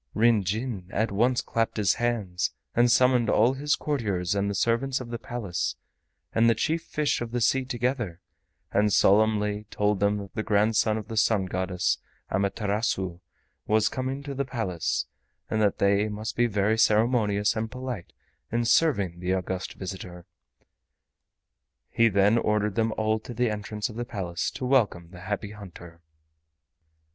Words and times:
Ryn 0.15 0.43
Jin 0.43 0.87
at 0.91 1.11
once 1.11 1.41
clapped 1.41 1.77
his 1.77 1.93
hands 1.93 2.53
and 2.73 2.91
summoned 2.91 3.29
all 3.29 3.53
his 3.53 3.75
courtiers 3.75 4.33
and 4.33 4.49
the 4.49 4.55
servants 4.55 4.99
of 4.99 5.11
the 5.11 5.19
Palace, 5.19 5.75
and 6.33 6.49
the 6.49 6.55
chief 6.55 6.81
fish 6.81 7.21
of 7.21 7.29
the 7.29 7.39
sea 7.39 7.65
together, 7.65 8.19
and 8.71 8.91
solemnly 8.91 9.67
told 9.69 9.99
them 9.99 10.17
that 10.17 10.33
the 10.33 10.41
grandson 10.41 10.97
of 10.97 11.07
the 11.07 11.17
Sun 11.17 11.45
Goddess, 11.45 11.99
Amaterasu, 12.31 13.19
was 13.67 13.89
coming 13.89 14.23
to 14.23 14.33
the 14.33 14.43
Palace, 14.43 15.05
and 15.51 15.61
that 15.61 15.77
they 15.77 16.09
must 16.09 16.35
be 16.35 16.47
very 16.47 16.79
ceremonious 16.79 17.55
and 17.55 17.69
polite 17.69 18.11
in 18.51 18.65
serving 18.65 19.19
the 19.19 19.35
august 19.35 19.75
visitor. 19.75 20.25
He 21.91 22.09
then 22.09 22.39
ordered 22.39 22.73
them 22.73 22.91
all 22.97 23.19
to 23.19 23.35
the 23.35 23.51
entrance 23.51 23.87
of 23.87 23.97
the 23.97 24.05
Palace 24.05 24.49
to 24.49 24.65
welcome 24.65 25.11
the 25.11 25.19
Happy 25.19 25.51
Hunter. 25.51 26.01